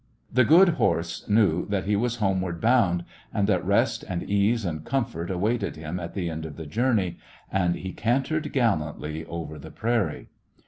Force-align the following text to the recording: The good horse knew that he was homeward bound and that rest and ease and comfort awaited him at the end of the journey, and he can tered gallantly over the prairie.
The 0.33 0.43
good 0.45 0.69
horse 0.79 1.29
knew 1.29 1.67
that 1.67 1.85
he 1.85 1.95
was 1.95 2.15
homeward 2.15 2.59
bound 2.59 3.05
and 3.31 3.45
that 3.45 3.63
rest 3.63 4.03
and 4.09 4.23
ease 4.23 4.65
and 4.65 4.83
comfort 4.83 5.29
awaited 5.29 5.75
him 5.75 5.99
at 5.99 6.15
the 6.15 6.27
end 6.27 6.43
of 6.43 6.55
the 6.55 6.65
journey, 6.65 7.19
and 7.51 7.75
he 7.75 7.93
can 7.93 8.23
tered 8.23 8.51
gallantly 8.51 9.25
over 9.25 9.59
the 9.59 9.69
prairie. 9.69 10.29